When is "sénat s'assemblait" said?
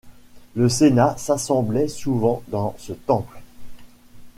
0.67-1.87